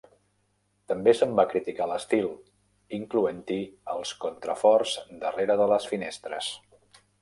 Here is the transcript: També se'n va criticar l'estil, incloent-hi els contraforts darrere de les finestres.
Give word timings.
També 0.91 1.13
se'n 1.19 1.35
va 1.39 1.45
criticar 1.51 1.87
l'estil, 1.91 2.25
incloent-hi 3.01 3.61
els 3.97 4.17
contraforts 4.27 4.99
darrere 5.25 5.63
de 5.65 5.73
les 5.77 5.91
finestres. 5.95 6.55